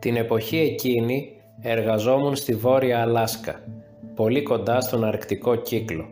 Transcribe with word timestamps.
Την 0.00 0.16
εποχή 0.16 0.56
εκείνη 0.58 1.28
εργαζόμουν 1.60 2.36
στη 2.36 2.54
Βόρεια 2.54 3.00
Αλάσκα, 3.00 3.60
πολύ 4.14 4.42
κοντά 4.42 4.80
στον 4.80 5.04
Αρκτικό 5.04 5.54
κύκλο. 5.54 6.08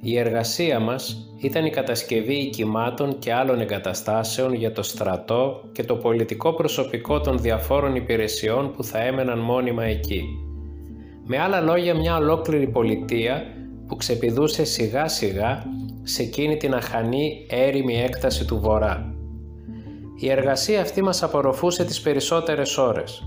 Η 0.00 0.18
εργασία 0.18 0.80
μας 0.80 1.34
ήταν 1.40 1.64
η 1.64 1.70
κατασκευή 1.70 2.34
οικημάτων 2.34 3.18
και 3.18 3.32
άλλων 3.32 3.60
εγκαταστάσεων 3.60 4.54
για 4.54 4.72
το 4.72 4.82
στρατό 4.82 5.62
και 5.72 5.84
το 5.84 5.96
πολιτικό 5.96 6.54
προσωπικό 6.54 7.20
των 7.20 7.38
διαφόρων 7.38 7.94
υπηρεσιών 7.94 8.72
που 8.72 8.84
θα 8.84 9.02
έμεναν 9.02 9.38
μόνιμα 9.38 9.84
εκεί. 9.84 10.22
Με 11.24 11.38
άλλα 11.38 11.60
λόγια 11.60 11.94
μια 11.94 12.16
ολόκληρη 12.16 12.66
πολιτεία 12.66 13.42
που 13.86 13.96
ξεπηδούσε 13.96 14.64
σιγά 14.64 15.08
σιγά 15.08 15.64
σε 16.02 16.22
εκείνη 16.22 16.56
την 16.56 16.74
αχανή 16.74 17.46
έρημη 17.50 18.02
έκταση 18.02 18.46
του 18.46 18.60
βορρά. 18.60 19.14
Η 20.22 20.30
εργασία 20.30 20.80
αυτή 20.80 21.02
μας 21.02 21.22
απορροφούσε 21.22 21.84
τις 21.84 22.00
περισσότερες 22.00 22.78
ώρες 22.78 23.24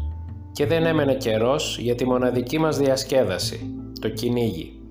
και 0.52 0.66
δεν 0.66 0.86
έμενε 0.86 1.14
καιρός 1.14 1.78
για 1.80 1.96
τη 1.96 2.06
μοναδική 2.06 2.60
μας 2.60 2.78
διασκέδαση, 2.78 3.74
το 4.02 4.10
κυνήγι. 4.10 4.82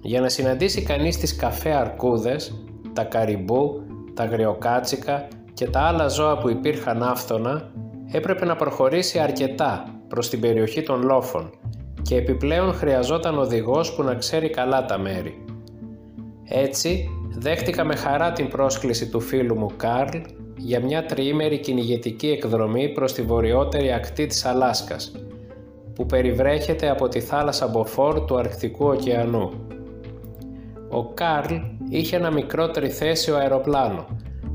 Για 0.00 0.20
να 0.20 0.28
συναντήσει 0.28 0.82
κανείς 0.82 1.16
τις 1.18 1.36
καφέ 1.36 1.70
αρκούδες, 1.70 2.64
τα 2.92 3.04
καριμπού, 3.04 3.82
τα 4.14 4.22
αγριοκάτσικα 4.22 5.28
και 5.54 5.66
τα 5.66 5.80
άλλα 5.80 6.08
ζώα 6.08 6.38
που 6.38 6.50
υπήρχαν 6.50 7.02
άφθονα, 7.02 7.72
έπρεπε 8.12 8.44
να 8.44 8.56
προχωρήσει 8.56 9.18
αρκετά 9.18 9.84
προς 10.08 10.28
την 10.28 10.40
περιοχή 10.40 10.82
των 10.82 11.02
λόφων 11.02 11.50
και 12.02 12.16
επιπλέον 12.16 12.74
χρειαζόταν 12.74 13.38
οδηγός 13.38 13.94
που 13.94 14.02
να 14.02 14.14
ξέρει 14.14 14.50
καλά 14.50 14.84
τα 14.84 14.98
μέρη. 14.98 15.44
Έτσι, 16.44 17.08
δέχτηκα 17.38 17.84
με 17.84 17.96
χαρά 17.96 18.32
την 18.32 18.48
πρόσκληση 18.48 19.08
του 19.08 19.20
φίλου 19.20 19.58
μου 19.58 19.70
Καρλ 19.76 20.18
για 20.56 20.80
μια 20.80 21.06
τριήμερη 21.06 21.58
κυνηγετική 21.58 22.28
εκδρομή 22.28 22.88
προς 22.88 23.12
τη 23.12 23.22
βορειότερη 23.22 23.92
ακτή 23.92 24.26
της 24.26 24.44
Αλάσκας, 24.44 25.12
που 25.94 26.06
περιβρέχεται 26.06 26.90
από 26.90 27.08
τη 27.08 27.20
θάλασσα 27.20 27.66
Μποφόρ 27.66 28.20
του 28.20 28.36
Αρκτικού 28.36 28.86
ωκεανού. 28.86 29.50
Ο 30.90 31.04
Καρλ 31.04 31.54
είχε 31.88 32.16
ένα 32.16 32.30
μικρό 32.30 32.68
τριθέσιο 32.68 33.36
αεροπλάνο, 33.36 34.06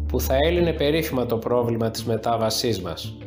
που 0.08 0.20
θα 0.20 0.36
έλυνε 0.46 0.74
περίφημα 0.74 1.26
το 1.26 1.38
πρόβλημα 1.38 1.90
της 1.92 2.06
μετάβασής 2.06 2.82
μας. 2.82 3.18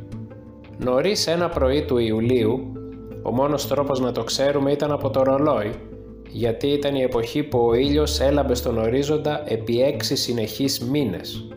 Νωρίς 0.78 1.26
ένα 1.26 1.48
πρωί 1.48 1.82
του 1.82 1.98
Ιουλίου, 1.98 2.72
ο 3.22 3.30
μόνος 3.30 3.68
τρόπος 3.68 4.00
να 4.00 4.12
το 4.12 4.24
ξέρουμε 4.24 4.72
ήταν 4.72 4.92
από 4.92 5.10
το 5.10 5.22
ρολόι, 5.22 5.70
γιατί 6.28 6.66
ήταν 6.66 6.94
η 6.94 7.02
εποχή 7.02 7.42
που 7.42 7.58
ο 7.58 7.74
ήλιος 7.74 8.20
έλαμπε 8.20 8.54
στον 8.54 8.78
ορίζοντα 8.78 9.42
επί 9.46 9.82
έξι 9.82 10.16
συνεχείς 10.16 10.80
μήνες. 10.80 11.48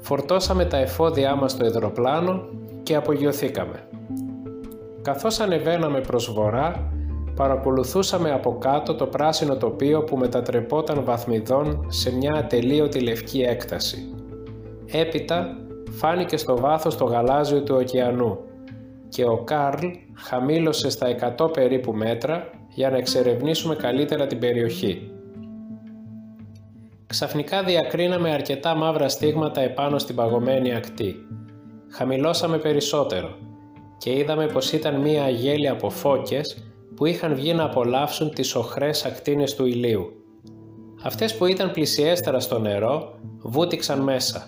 Φορτώσαμε 0.00 0.64
τα 0.64 0.76
εφόδια 0.76 1.34
μας 1.34 1.52
στο 1.52 1.64
υδροπλάνο 1.64 2.48
και 2.82 2.94
απογειωθήκαμε. 2.94 3.88
Καθώς 5.02 5.40
ανεβαίναμε 5.40 6.00
προς 6.00 6.32
βορρά, 6.32 6.92
παρακολουθούσαμε 7.34 8.32
από 8.32 8.58
κάτω 8.58 8.94
το 8.94 9.06
πράσινο 9.06 9.56
τοπίο 9.56 10.04
που 10.04 10.16
μετατρεπόταν 10.16 11.04
βαθμιδών 11.04 11.86
σε 11.88 12.16
μια 12.16 12.34
ατελείωτη 12.34 13.00
λευκή 13.00 13.40
έκταση. 13.40 14.14
Έπειτα 14.86 15.56
φάνηκε 15.90 16.36
στο 16.36 16.56
βάθος 16.56 16.96
το 16.96 17.04
γαλάζιο 17.04 17.62
του 17.62 17.74
ωκεανού 17.78 18.38
και 19.08 19.24
ο 19.24 19.36
Καρλ 19.36 19.86
χαμήλωσε 20.14 20.90
στα 20.90 21.34
100 21.38 21.52
περίπου 21.52 21.92
μέτρα 21.92 22.50
για 22.68 22.90
να 22.90 22.96
εξερευνήσουμε 22.96 23.74
καλύτερα 23.74 24.26
την 24.26 24.38
περιοχή. 24.38 25.10
Ξαφνικά 27.10 27.62
διακρίναμε 27.62 28.30
αρκετά 28.30 28.74
μαύρα 28.74 29.08
στίγματα 29.08 29.60
επάνω 29.60 29.98
στην 29.98 30.14
παγωμένη 30.14 30.74
ακτή. 30.74 31.14
Χαμηλώσαμε 31.90 32.58
περισσότερο 32.58 33.36
και 33.98 34.12
είδαμε 34.12 34.46
πως 34.46 34.72
ήταν 34.72 35.00
μία 35.00 35.24
αγέλη 35.24 35.68
από 35.68 35.90
φώκες 35.90 36.72
που 36.96 37.06
είχαν 37.06 37.34
βγει 37.34 37.54
να 37.54 37.64
απολαύσουν 37.64 38.30
τις 38.30 38.54
οχρές 38.54 39.04
ακτίνες 39.04 39.54
του 39.54 39.66
ηλίου. 39.66 40.10
Αυτές 41.02 41.36
που 41.36 41.46
ήταν 41.46 41.70
πλησιέστερα 41.70 42.40
στο 42.40 42.58
νερό 42.58 43.14
βούτυξαν 43.42 44.00
μέσα, 44.00 44.46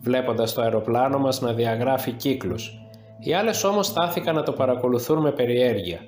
βλέποντας 0.00 0.52
το 0.52 0.62
αεροπλάνο 0.62 1.18
μας 1.18 1.40
να 1.40 1.52
διαγράφει 1.52 2.12
κύκλους. 2.12 2.78
Οι 3.18 3.34
άλλες 3.34 3.64
όμως 3.64 3.86
στάθηκαν 3.86 4.34
να 4.34 4.42
το 4.42 4.52
παρακολουθούν 4.52 5.20
με 5.20 5.32
περιέργεια. 5.32 6.00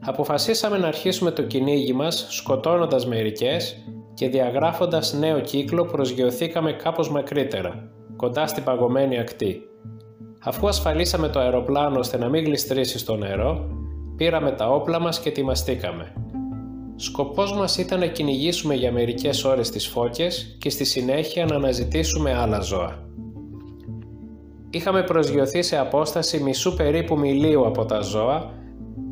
Αποφασίσαμε 0.00 0.78
να 0.78 0.86
αρχίσουμε 0.86 1.30
το 1.30 1.42
κυνήγι 1.42 1.92
μας 1.92 2.26
σκοτώνοντας 2.30 3.06
μερικές 3.06 3.76
και 4.16 4.28
διαγράφοντας 4.28 5.12
νέο 5.12 5.40
κύκλο 5.40 5.84
προσγειωθήκαμε 5.84 6.72
κάπως 6.72 7.10
μακρύτερα, 7.10 7.90
κοντά 8.16 8.46
στην 8.46 8.64
παγωμένη 8.64 9.18
ακτή. 9.18 9.60
Αφού 10.40 10.68
ασφαλίσαμε 10.68 11.28
το 11.28 11.38
αεροπλάνο 11.38 11.98
ώστε 11.98 12.18
να 12.18 12.28
μην 12.28 12.44
γλιστρήσει 12.44 12.98
στο 12.98 13.16
νερό, 13.16 13.68
πήραμε 14.16 14.50
τα 14.50 14.68
όπλα 14.68 15.00
μας 15.00 15.20
και 15.20 15.28
ετοιμαστήκαμε. 15.28 16.12
Σκοπός 16.96 17.52
μας 17.52 17.78
ήταν 17.78 17.98
να 17.98 18.06
κυνηγήσουμε 18.06 18.74
για 18.74 18.92
μερικές 18.92 19.44
ώρες 19.44 19.70
τις 19.70 19.86
φώκες 19.86 20.56
και 20.58 20.70
στη 20.70 20.84
συνέχεια 20.84 21.44
να 21.44 21.54
αναζητήσουμε 21.54 22.34
άλλα 22.34 22.60
ζώα. 22.60 22.98
Είχαμε 24.70 25.02
προσγειωθεί 25.02 25.62
σε 25.62 25.78
απόσταση 25.78 26.42
μισού 26.42 26.74
περίπου 26.74 27.18
μιλίου 27.18 27.66
από 27.66 27.84
τα 27.84 28.00
ζώα 28.00 28.50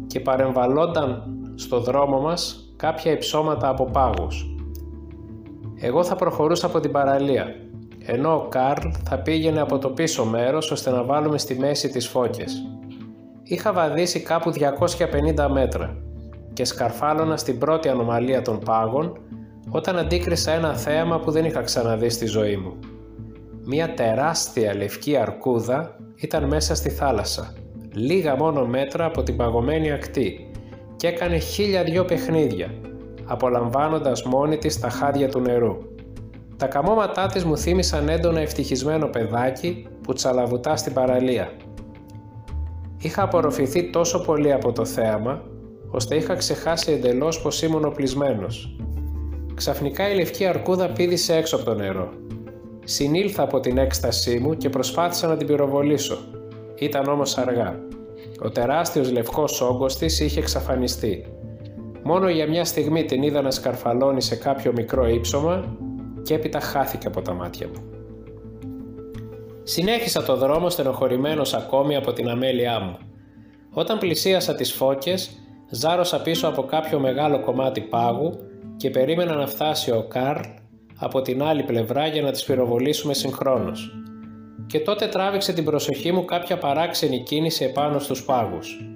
και 0.06 0.20
παρεμβαλόνταν 0.20 1.22
στο 1.54 1.80
δρόμο 1.80 2.20
μας 2.20 2.72
κάποια 2.76 3.12
υψώματα 3.12 3.68
από 3.68 3.84
πάγους. 3.84 4.53
Εγώ 5.86 6.04
θα 6.04 6.16
προχωρούσα 6.16 6.66
από 6.66 6.80
την 6.80 6.90
παραλία, 6.90 7.54
ενώ 8.06 8.34
ο 8.34 8.48
Καρλ 8.48 8.88
θα 9.08 9.18
πήγαινε 9.18 9.60
από 9.60 9.78
το 9.78 9.88
πίσω 9.88 10.24
μέρος 10.24 10.70
ώστε 10.70 10.90
να 10.90 11.02
βάλουμε 11.04 11.38
στη 11.38 11.58
μέση 11.58 11.88
τις 11.88 12.08
φώκες. 12.08 12.66
Είχα 13.42 13.72
βαδίσει 13.72 14.20
κάπου 14.20 14.52
250 15.36 15.48
μέτρα 15.50 15.96
και 16.52 16.64
σκαρφάλωνα 16.64 17.36
στην 17.36 17.58
πρώτη 17.58 17.88
ανομαλία 17.88 18.42
των 18.42 18.58
πάγων 18.58 19.18
όταν 19.70 19.98
αντίκρισα 19.98 20.52
ένα 20.52 20.76
θέαμα 20.76 21.20
που 21.20 21.30
δεν 21.30 21.44
είχα 21.44 21.62
ξαναδεί 21.62 22.08
στη 22.08 22.26
ζωή 22.26 22.56
μου. 22.56 22.78
Μία 23.64 23.94
τεράστια 23.94 24.74
λευκή 24.74 25.16
αρκούδα 25.16 25.96
ήταν 26.16 26.44
μέσα 26.44 26.74
στη 26.74 26.90
θάλασσα, 26.90 27.52
λίγα 27.92 28.36
μόνο 28.36 28.66
μέτρα 28.66 29.04
από 29.04 29.22
την 29.22 29.36
παγωμένη 29.36 29.92
ακτή 29.92 30.50
και 30.96 31.06
έκανε 31.06 31.38
χίλια 31.38 31.82
δυο 31.82 32.04
παιχνίδια, 32.04 32.70
απολαμβάνοντας 33.26 34.22
μόνη 34.22 34.58
της 34.58 34.80
τα 34.80 34.88
χάδια 34.88 35.28
του 35.28 35.40
νερού. 35.40 35.76
Τα 36.56 36.66
καμώματά 36.66 37.26
της 37.26 37.44
μου 37.44 37.58
θύμισαν 37.58 38.08
έντονα 38.08 38.40
ευτυχισμένο 38.40 39.06
παιδάκι 39.06 39.86
που 40.02 40.12
τσαλαβουτά 40.12 40.76
στην 40.76 40.92
παραλία. 40.92 41.50
Είχα 42.98 43.22
απορροφηθεί 43.22 43.90
τόσο 43.90 44.20
πολύ 44.20 44.52
από 44.52 44.72
το 44.72 44.84
θέαμα, 44.84 45.42
ώστε 45.90 46.16
είχα 46.16 46.34
ξεχάσει 46.34 46.92
εντελώς 46.92 47.42
πως 47.42 47.62
ήμουν 47.62 47.84
οπλισμένος. 47.84 48.76
Ξαφνικά 49.54 50.10
η 50.10 50.14
λευκή 50.14 50.46
αρκούδα 50.46 50.88
πήδησε 50.88 51.36
έξω 51.36 51.56
από 51.56 51.64
το 51.64 51.74
νερό. 51.74 52.08
Συνήλθα 52.84 53.42
από 53.42 53.60
την 53.60 53.78
έκστασή 53.78 54.38
μου 54.38 54.56
και 54.56 54.68
προσπάθησα 54.68 55.26
να 55.26 55.36
την 55.36 55.46
πυροβολήσω. 55.46 56.18
Ήταν 56.78 57.08
όμως 57.08 57.38
αργά. 57.38 57.80
Ο 58.42 58.50
τεράστιος 58.50 59.12
λευκός 59.12 59.60
όγκος 59.60 59.96
της 59.96 60.20
είχε 60.20 60.40
εξαφανιστεί. 60.40 61.33
Μόνο 62.06 62.28
για 62.28 62.48
μια 62.48 62.64
στιγμή 62.64 63.04
την 63.04 63.22
είδα 63.22 63.42
να 63.42 63.50
σκαρφαλώνει 63.50 64.22
σε 64.22 64.36
κάποιο 64.36 64.72
μικρό 64.72 65.08
ύψωμα 65.08 65.76
και 66.22 66.34
έπειτα 66.34 66.60
χάθηκε 66.60 67.06
από 67.06 67.22
τα 67.22 67.32
μάτια 67.32 67.68
μου. 67.68 67.84
Συνέχισα 69.62 70.22
το 70.22 70.36
δρόμο 70.36 70.70
στενοχωρημένος 70.70 71.54
ακόμη 71.54 71.96
από 71.96 72.12
την 72.12 72.28
αμέλειά 72.28 72.80
μου. 72.80 72.98
Όταν 73.70 73.98
πλησίασα 73.98 74.54
τις 74.54 74.72
φώκες, 74.72 75.30
ζάρωσα 75.70 76.22
πίσω 76.22 76.48
από 76.48 76.62
κάποιο 76.62 76.98
μεγάλο 76.98 77.40
κομμάτι 77.40 77.80
πάγου 77.80 78.34
και 78.76 78.90
περίμενα 78.90 79.34
να 79.34 79.46
φτάσει 79.46 79.90
ο 79.90 80.06
Καρλ 80.08 80.40
από 80.98 81.22
την 81.22 81.42
άλλη 81.42 81.62
πλευρά 81.62 82.06
για 82.06 82.22
να 82.22 82.30
τις 82.30 82.44
πυροβολήσουμε 82.44 83.14
συγχρόνως. 83.14 83.90
Και 84.66 84.80
τότε 84.80 85.06
τράβηξε 85.06 85.52
την 85.52 85.64
προσοχή 85.64 86.12
μου 86.12 86.24
κάποια 86.24 86.58
παράξενη 86.58 87.22
κίνηση 87.22 87.64
επάνω 87.64 87.98
στους 87.98 88.24
πάγους. 88.24 88.93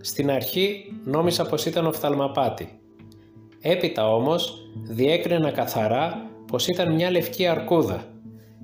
Στην 0.00 0.30
αρχή 0.30 0.92
νόμισα 1.04 1.44
πως 1.44 1.66
ήταν 1.66 1.86
οφθαλμαπάτη. 1.86 2.80
Έπειτα 3.60 4.14
όμως 4.14 4.70
διέκρινα 4.88 5.50
καθαρά 5.50 6.30
πως 6.46 6.68
ήταν 6.68 6.94
μια 6.94 7.10
λευκή 7.10 7.46
αρκούδα, 7.46 8.04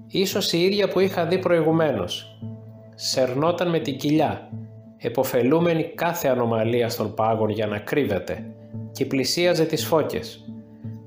ίσως 0.06 0.52
η 0.52 0.64
ίδια 0.64 0.88
που 0.88 1.00
είχα 1.00 1.26
δει 1.26 1.38
προηγουμένως. 1.38 2.38
Σερνόταν 2.94 3.69
με 3.70 3.78
την 3.78 3.96
κοιλιά, 3.96 4.50
εποφελούμενη 4.96 5.82
κάθε 5.82 6.28
ανομαλία 6.28 6.90
των 6.96 7.14
πάγων 7.14 7.50
για 7.50 7.66
να 7.66 7.78
κρύβεται 7.78 8.54
και 8.92 9.06
πλησίαζε 9.06 9.64
τις 9.64 9.86
φώκες. 9.86 10.44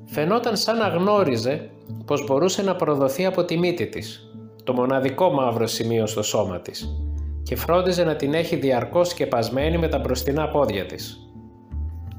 Φαινόταν 0.06 0.58
σαν 0.58 0.78
να 0.78 0.88
γνώριζε 0.88 1.70
πως 2.06 2.26
μπορούσε 2.26 2.62
να 2.62 2.76
προδοθεί 2.76 3.26
από 3.26 3.46
τη 3.46 3.58
μύτη 3.58 3.88
της, 3.88 4.32
το 4.64 4.74
μοναδικό 4.74 5.30
μαύρο 5.30 5.68
σημείο 5.68 6.06
στο 6.06 6.24
σώμα 6.24 6.60
της, 6.60 7.02
και 7.48 7.56
φρόντιζε 7.56 8.04
να 8.04 8.16
την 8.16 8.34
έχει 8.34 8.56
διαρκώς 8.56 9.08
σκεπασμένη 9.08 9.78
με 9.78 9.88
τα 9.88 10.00
μπροστινά 10.00 10.48
πόδια 10.48 10.86
της. 10.86 11.30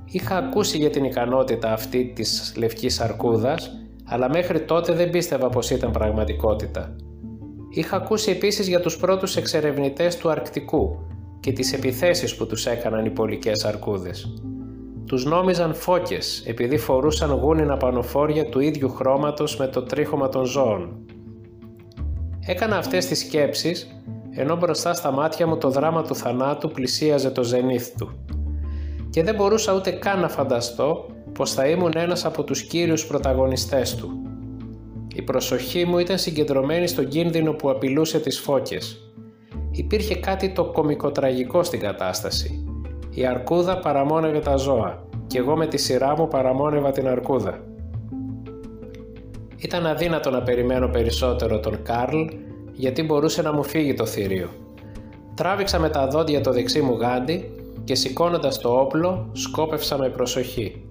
Είχα 0.05 0.37
ακούσει 0.37 0.79
για 0.79 0.91
την 0.91 1.05
ικανότητα 1.05 1.73
αυτή 1.73 2.13
της 2.15 2.55
λευκής 2.57 3.01
αρκούδας, 3.01 3.71
αλλά 4.05 4.29
μέχρι 4.29 4.61
τότε 4.61 4.93
δεν 4.93 5.11
πίστευα 5.11 5.49
πως 5.49 5.71
ήταν 5.71 5.91
πραγματικότητα. 5.91 6.97
Είχα 7.71 7.97
ακούσει 7.97 8.31
επίσης 8.31 8.69
για 8.69 8.81
τους 8.81 8.97
πρώτους 8.97 9.37
εξερευνητές 9.37 10.17
του 10.17 10.31
Αρκτικού, 10.31 10.99
και 11.41 11.53
τις 11.53 11.73
επιθέσεις 11.73 12.37
που 12.37 12.47
τους 12.47 12.67
έκαναν 12.67 13.05
οι 13.05 13.11
πολικές 13.11 13.65
αρκούδες. 13.65 14.43
Τους 15.07 15.25
νόμιζαν 15.25 15.75
φώκες 15.75 16.43
επειδή 16.47 16.77
φορούσαν 16.77 17.31
γούνινα 17.31 17.77
πανοφόρια 17.77 18.49
του 18.49 18.61
ίδιου 18.61 18.89
χρώματος 18.91 19.57
με 19.57 19.67
το 19.67 19.83
τρίχωμα 19.83 20.29
των 20.29 20.45
ζώων. 20.45 21.07
Έκανα 22.47 22.77
αυτές 22.77 23.07
τις 23.07 23.19
σκέψεις 23.19 24.01
ενώ 24.41 24.57
μπροστά 24.57 24.95
στα 24.95 25.11
μάτια 25.11 25.47
μου 25.47 25.57
το 25.57 25.71
δράμα 25.71 26.03
του 26.03 26.15
θανάτου 26.15 26.71
πλησίαζε 26.71 27.31
το 27.31 27.43
ζενήθ 27.43 27.89
του. 27.99 28.11
Και 29.11 29.23
δεν 29.23 29.35
μπορούσα 29.35 29.75
ούτε 29.75 29.91
καν 29.91 30.21
να 30.21 30.29
φανταστώ 30.29 31.07
πως 31.33 31.53
θα 31.53 31.67
ήμουν 31.67 31.93
ένας 31.95 32.25
από 32.25 32.45
τους 32.45 32.63
κύριους 32.63 33.07
πρωταγωνιστές 33.07 33.95
του. 33.95 34.23
Η 35.15 35.23
προσοχή 35.23 35.85
μου 35.85 35.99
ήταν 35.99 36.19
συγκεντρωμένη 36.19 36.87
στον 36.87 37.09
κίνδυνο 37.09 37.53
που 37.53 37.71
απειλούσε 37.71 38.21
τις 38.21 38.39
φώκες. 38.39 39.13
Υπήρχε 39.71 40.15
κάτι 40.15 40.53
το 40.53 40.65
κομικοτραγικό 40.65 41.63
στην 41.63 41.81
κατάσταση. 41.81 42.65
Η 43.11 43.27
αρκούδα 43.27 43.79
παραμόνευε 43.79 44.39
τα 44.39 44.57
ζώα 44.57 45.07
και 45.27 45.39
εγώ 45.39 45.57
με 45.57 45.67
τη 45.67 45.77
σειρά 45.77 46.15
μου 46.19 46.29
παραμόνευα 46.29 46.91
την 46.91 47.09
αρκούδα. 47.09 47.65
Ήταν 49.57 49.87
αδύνατο 49.87 50.31
να 50.31 50.43
περιμένω 50.43 50.89
περισσότερο 50.89 51.61
τον 51.61 51.83
Καρλ 51.83 52.25
γιατί 52.79 53.03
μπορούσε 53.03 53.43
να 53.43 53.53
μου 53.53 53.63
φύγει 53.63 53.95
το 53.95 54.07
θηρίο. 54.07 54.49
Τράβηξα 55.35 55.79
με 55.79 55.89
τα 55.89 56.07
δόντια 56.07 56.41
το 56.41 56.53
δεξί 56.53 56.81
μου 56.81 56.97
γάντι 56.97 57.51
και 57.85 57.95
σηκώνοντας 57.95 58.59
το 58.59 58.81
όπλο 58.81 59.31
σκόπευσα 59.33 59.99
με 59.99 60.09
προσοχή. 60.09 60.85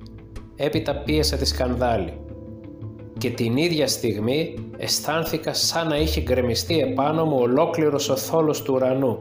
Έπειτα 0.55 0.95
πίεσα 0.95 1.37
τη 1.37 1.45
σκανδάλη. 1.45 2.13
Και 3.17 3.29
την 3.29 3.57
ίδια 3.57 3.87
στιγμή 3.87 4.53
αισθάνθηκα 4.77 5.53
σαν 5.53 5.87
να 5.87 5.97
είχε 5.97 6.21
γκρεμιστεί 6.21 6.79
επάνω 6.79 7.25
μου 7.25 7.37
ολόκληρος 7.39 8.09
ο 8.09 8.15
θόλος 8.15 8.61
του 8.61 8.73
ουρανού. 8.73 9.17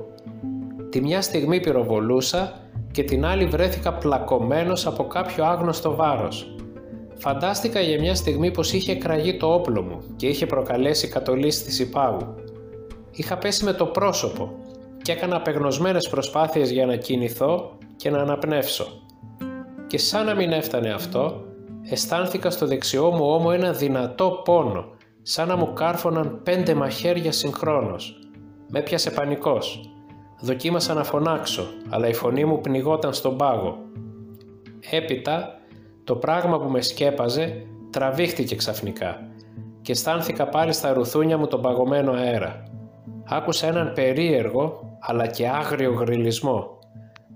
Τη 0.90 1.00
μια 1.00 1.22
στιγμή 1.22 1.60
πυροβολούσα 1.60 2.52
και 2.90 3.02
την 3.02 3.24
άλλη 3.24 3.44
βρέθηκα 3.44 3.94
πλακωμένος 3.94 4.86
από 4.86 5.06
κάποιο 5.06 5.44
άγνωστο 5.44 5.94
βάρος. 5.94 6.56
Φαντάστηκα 7.18 7.80
για 7.80 8.00
μια 8.00 8.14
στιγμή 8.14 8.50
πως 8.50 8.72
είχε 8.72 8.94
κραγεί 8.94 9.36
το 9.36 9.52
όπλο 9.52 9.82
μου 9.82 10.00
και 10.16 10.26
είχε 10.26 10.46
προκαλέσει 10.46 11.08
κατολίσθηση 11.08 11.88
πάγου. 11.88 12.34
Είχα 13.16 13.38
πέσει 13.38 13.64
με 13.64 13.72
το 13.72 13.86
πρόσωπο 13.86 14.52
και 15.02 15.12
έκανα 15.12 15.36
απεγνωσμένες 15.36 16.08
προσπάθειες 16.08 16.70
για 16.70 16.86
να 16.86 16.96
κινηθώ 16.96 17.78
και 17.96 18.10
να 18.10 18.18
αναπνεύσω. 18.18 18.86
Και 19.86 19.98
σαν 19.98 20.26
να 20.26 20.34
μην 20.34 20.52
έφτανε 20.52 20.92
αυτό, 20.92 21.44
αισθάνθηκα 21.90 22.50
στο 22.50 22.66
δεξιό 22.66 23.10
μου 23.10 23.24
ώμο 23.24 23.50
ένα 23.52 23.72
δυνατό 23.72 24.40
πόνο, 24.44 24.84
σαν 25.22 25.48
να 25.48 25.56
μου 25.56 25.72
κάρφωναν 25.72 26.40
πέντε 26.42 26.74
μαχαίρια 26.74 27.32
συγχρόνως. 27.32 28.18
Με 28.68 28.82
πιάσε 28.82 29.10
πανικός. 29.10 29.90
Δοκίμασα 30.40 30.94
να 30.94 31.04
φωνάξω, 31.04 31.66
αλλά 31.88 32.08
η 32.08 32.14
φωνή 32.14 32.44
μου 32.44 32.60
πνιγόταν 32.60 33.12
στον 33.12 33.36
πάγο. 33.36 33.78
Έπειτα, 34.90 35.60
το 36.04 36.14
πράγμα 36.16 36.58
που 36.58 36.68
με 36.68 36.80
σκέπαζε 36.80 37.66
τραβήχτηκε 37.90 38.56
ξαφνικά 38.56 39.30
και 39.82 39.92
αισθάνθηκα 39.92 40.48
πάλι 40.48 40.72
στα 40.72 40.92
ρουθούνια 40.92 41.38
μου 41.38 41.46
τον 41.46 41.60
παγωμένο 41.60 42.12
αέρα. 42.12 42.62
Άκουσα 43.24 43.66
έναν 43.66 43.92
περίεργο 43.92 44.96
αλλά 45.00 45.26
και 45.26 45.48
άγριο 45.48 45.92
γριλισμό. 45.92 46.78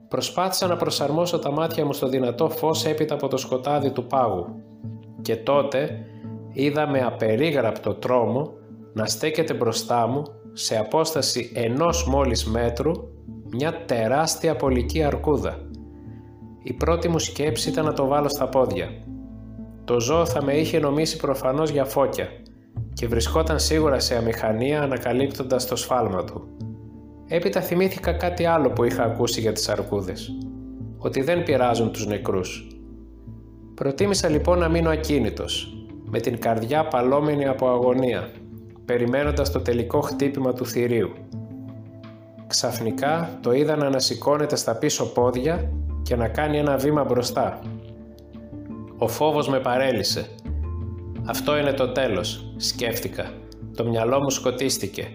Προσπάθησα 0.08 0.67
να 0.67 0.76
προσαρμόσω 0.76 1.38
τα 1.38 1.50
μάτια 1.50 1.84
μου 1.84 1.93
στο 1.93 2.08
δυνατό 2.08 2.50
φως 2.50 2.84
έπειτα 2.84 3.14
από 3.14 3.28
το 3.28 3.37
σκοτάδι 3.37 3.90
του 3.90 4.06
πάγου. 4.06 4.46
Και 5.22 5.37
τότε 5.37 6.06
είδα 6.52 6.88
με 6.88 7.00
απερίγραπτο 7.00 7.94
τρόμο 7.94 8.52
να 8.93 9.06
στέκεται 9.06 9.55
μπροστά 9.55 10.06
μου 10.06 10.22
σε 10.52 10.78
απόσταση 10.78 11.52
ενός 11.55 12.06
μόλις 12.06 12.44
μέτρου 12.44 12.93
μια 13.50 13.84
τεράστια 13.87 14.56
πολική 14.56 15.02
αρκούδα. 15.02 15.58
Η 16.62 16.72
πρώτη 16.72 17.08
μου 17.08 17.19
σκέψη 17.19 17.69
ήταν 17.69 17.84
να 17.84 17.93
το 17.93 18.06
βάλω 18.06 18.28
στα 18.28 18.49
πόδια. 18.49 18.88
Το 19.84 20.00
ζώο 20.00 20.26
θα 20.26 20.43
με 20.43 20.52
είχε 20.52 20.78
νομίσει 20.78 21.17
προφανώς 21.17 21.70
για 21.70 21.84
φώκια 21.84 22.28
και 23.00 23.08
βρισκόταν 23.08 23.58
σίγουρα 23.58 23.99
σε 23.99 24.17
αμηχανία 24.17 24.82
ανακαλύπτοντας 24.82 25.67
το 25.67 25.76
σφάλμα 25.76 26.25
του. 26.25 26.49
Έπειτα 27.29 27.61
θυμήθηκα 27.61 28.12
κάτι 28.12 28.44
άλλο 28.44 28.70
που 28.70 28.85
είχα 28.85 29.02
ακούσει 29.02 29.41
για 29.41 29.52
τις 29.52 29.69
αρκούδες. 29.69 30.31
Ότι 30.99 31.20
δεν 31.20 31.43
πειράζουν 31.43 31.93
τους 31.93 32.06
νεκρούς. 32.06 32.67
Προτίμησα 33.75 34.29
λοιπόν 34.29 34.58
να 34.58 34.69
μείνω 34.69 34.91
ακίνητος, 34.91 35.75
με 36.05 36.20
την 36.20 36.38
καρδιά 36.38 36.88
παλόμενη 36.88 37.47
από 37.47 37.69
αγωνία, 37.69 38.31
περιμένοντας 38.85 39.50
το 39.50 39.61
τελικό 39.61 40.00
χτύπημα 40.00 40.53
του 40.53 40.67
θηρίου. 40.67 41.11
Ξαφνικά 42.46 43.38
το 43.43 43.53
είδα 43.53 43.76
να 43.76 43.87
ανασηκώνεται 43.87 44.56
στα 44.56 44.75
πίσω 44.75 45.12
πόδια 45.12 45.73
και 46.03 46.17
να 46.17 46.29
κάνει 46.29 46.58
ένα 46.58 46.76
βήμα 46.76 47.05
μπροστά. 47.05 47.58
Ο 48.99 49.08
φόβος 49.08 49.49
με 49.49 49.61
παρέλυσε. 49.61 50.26
Αυτό 51.31 51.56
είναι 51.56 51.73
το 51.73 51.88
τέλος, 51.88 52.53
σκέφτηκα. 52.56 53.31
Το 53.77 53.85
μυαλό 53.85 54.21
μου 54.21 54.31
σκοτίστηκε. 54.31 55.09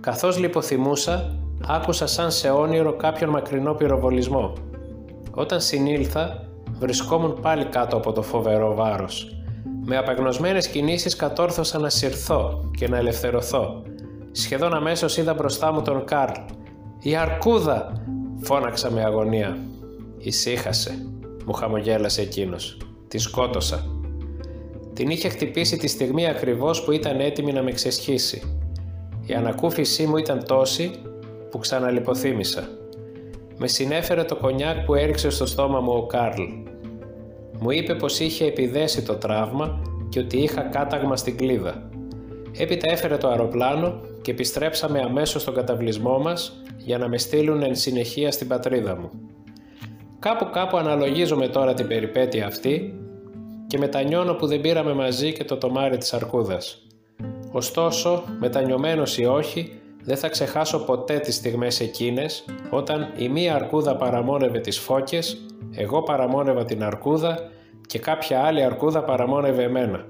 Καθώς 0.00 0.38
λιποθυμούσα, 0.38 1.38
άκουσα 1.66 2.06
σαν 2.06 2.30
σε 2.30 2.50
όνειρο 2.50 2.92
κάποιον 2.92 3.30
μακρινό 3.30 3.74
πυροβολισμό. 3.74 4.52
Όταν 5.30 5.60
συνήλθα, 5.60 6.48
βρισκόμουν 6.78 7.38
πάλι 7.40 7.64
κάτω 7.64 7.96
από 7.96 8.12
το 8.12 8.22
φοβερό 8.22 8.74
βάρος. 8.74 9.36
Με 9.84 9.96
απεγνωσμένες 9.96 10.68
κινήσεις 10.68 11.16
κατόρθωσα 11.16 11.78
να 11.78 11.88
συρθώ 11.88 12.70
και 12.76 12.88
να 12.88 12.96
ελευθερωθώ. 12.96 13.82
Σχεδόν 14.32 14.74
αμέσως 14.74 15.16
είδα 15.16 15.34
μπροστά 15.34 15.72
μου 15.72 15.82
τον 15.82 16.04
Καρλ. 16.04 16.40
«Η 17.00 17.16
αρκούδα!» 17.16 18.02
φώναξα 18.40 18.90
με 18.90 19.04
αγωνία. 19.04 19.58
«Ησύχασε», 20.18 21.06
μου 21.44 21.52
χαμογέλασε 21.52 22.20
εκείνος. 22.20 22.76
«Τη 23.08 23.18
σκότωσα». 23.18 23.97
Την 24.98 25.10
είχε 25.10 25.28
χτυπήσει 25.28 25.76
τη 25.76 25.86
στιγμή 25.86 26.28
ακριβώς 26.28 26.84
που 26.84 26.92
ήταν 26.92 27.20
έτοιμη 27.20 27.52
να 27.52 27.62
με 27.62 27.70
ξεσχίσει. 27.70 28.42
Η 29.26 29.34
ανακούφισή 29.34 30.06
μου 30.06 30.16
ήταν 30.16 30.44
τόση 30.46 30.90
που 31.50 31.58
ξαναλιποθύμησα. 31.58 32.68
Με 33.56 33.66
συνέφερε 33.68 34.24
το 34.24 34.36
κονιάκ 34.36 34.84
που 34.84 34.94
έριξε 34.94 35.30
στο 35.30 35.46
στόμα 35.46 35.80
μου 35.80 35.92
ο 35.92 36.06
Κάρλ. 36.06 36.42
Μου 37.58 37.70
είπε 37.70 37.94
πως 37.94 38.20
είχε 38.20 38.44
επιδέσει 38.44 39.02
το 39.02 39.14
τραύμα 39.14 39.82
και 40.08 40.18
ότι 40.18 40.36
είχα 40.36 40.62
κάταγμα 40.62 41.16
στην 41.16 41.36
κλίδα. 41.36 41.88
Έπειτα 42.58 42.92
έφερε 42.92 43.16
το 43.16 43.28
αεροπλάνο 43.28 44.00
και 44.22 44.30
επιστρέψαμε 44.30 45.00
αμέσως 45.00 45.42
στον 45.42 45.54
καταβλισμό 45.54 46.18
μας 46.18 46.62
για 46.76 46.98
να 46.98 47.08
με 47.08 47.18
στείλουν 47.18 47.62
εν 47.62 47.74
συνεχεία 47.74 48.32
στην 48.32 48.48
πατρίδα 48.48 48.96
μου. 48.96 49.10
Κάπου 50.18 50.50
κάπου 50.50 50.76
αναλογίζομαι 50.76 51.48
τώρα 51.48 51.74
την 51.74 51.86
περιπέτεια 51.86 52.46
αυτή 52.46 52.92
και 53.68 53.78
μετανιώνω 53.78 54.34
που 54.34 54.46
δεν 54.46 54.60
πήραμε 54.60 54.92
μαζί 54.92 55.32
και 55.32 55.44
το 55.44 55.56
τομάρι 55.56 55.96
της 55.96 56.12
αρκούδας. 56.12 56.86
Ωστόσο, 57.52 58.24
μετανιωμένος 58.38 59.18
ή 59.18 59.24
όχι, 59.24 59.80
δεν 60.02 60.16
θα 60.16 60.28
ξεχάσω 60.28 60.84
ποτέ 60.84 61.18
τις 61.18 61.34
στιγμές 61.34 61.80
εκείνες 61.80 62.44
όταν 62.70 63.12
η 63.16 63.28
μία 63.28 63.54
αρκούδα 63.54 63.96
παραμόνευε 63.96 64.58
τις 64.58 64.78
φώκες, 64.78 65.46
εγώ 65.74 66.02
παραμόνευα 66.02 66.64
την 66.64 66.82
αρκούδα 66.82 67.38
και 67.86 67.98
κάποια 67.98 68.40
άλλη 68.42 68.62
αρκούδα 68.62 69.04
παραμόνευε 69.04 69.62
εμένα. 69.62 70.04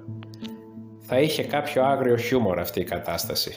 Θα 1.01 1.21
είχε 1.21 1.43
κάποιο 1.43 1.85
άγριο 1.85 2.17
χιούμορ 2.17 2.59
αυτή 2.59 2.81
η 2.81 2.85
κατάσταση. 2.85 3.57